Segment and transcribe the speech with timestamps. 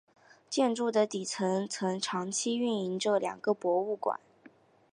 [0.49, 4.19] 建筑的底层曾长期运营着两个博物馆。